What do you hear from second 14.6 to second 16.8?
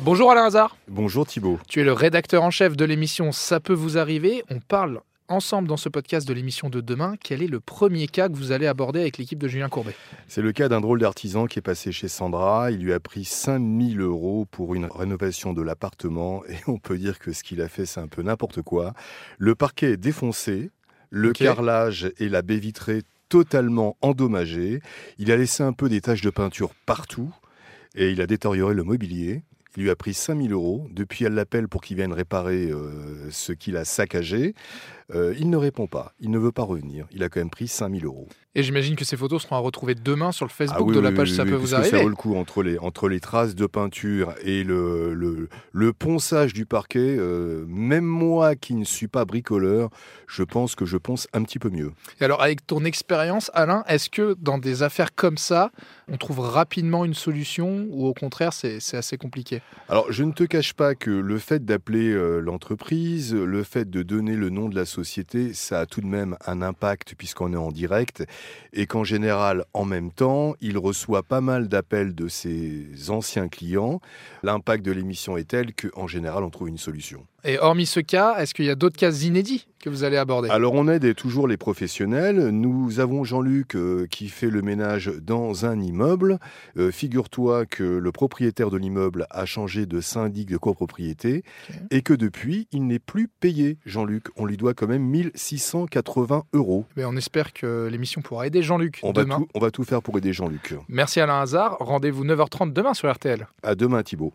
une rénovation de l'appartement et on